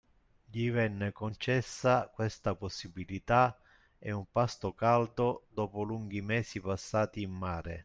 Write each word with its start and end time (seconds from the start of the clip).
Gli 0.49 0.71
venne 0.71 1.11
concessa 1.11 2.09
questa 2.11 2.55
possibilità, 2.55 3.61
e 3.99 4.11
un 4.11 4.25
pasto 4.31 4.73
caldo, 4.73 5.45
dopo 5.51 5.83
lunghi 5.83 6.23
mesi 6.23 6.59
passati 6.59 7.21
in 7.21 7.29
mare. 7.29 7.79